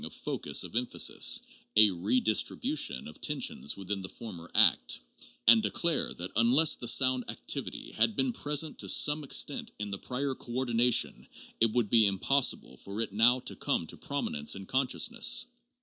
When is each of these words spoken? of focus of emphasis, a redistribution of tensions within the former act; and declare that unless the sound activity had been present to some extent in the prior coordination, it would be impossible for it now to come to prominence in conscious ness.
of 0.03 0.11
focus 0.13 0.63
of 0.63 0.75
emphasis, 0.75 1.41
a 1.75 1.91
redistribution 1.91 3.07
of 3.07 3.21
tensions 3.21 3.77
within 3.77 4.01
the 4.01 4.09
former 4.09 4.49
act; 4.55 4.99
and 5.47 5.61
declare 5.61 6.11
that 6.15 6.31
unless 6.37 6.75
the 6.77 6.87
sound 6.87 7.23
activity 7.29 7.91
had 7.91 8.15
been 8.15 8.33
present 8.33 8.79
to 8.79 8.89
some 8.89 9.23
extent 9.23 9.69
in 9.77 9.91
the 9.91 9.99
prior 9.99 10.33
coordination, 10.33 11.27
it 11.59 11.71
would 11.73 11.91
be 11.91 12.07
impossible 12.07 12.75
for 12.77 12.99
it 12.99 13.13
now 13.13 13.39
to 13.41 13.55
come 13.55 13.85
to 13.85 13.95
prominence 13.95 14.55
in 14.55 14.65
conscious 14.65 15.11
ness. 15.11 15.45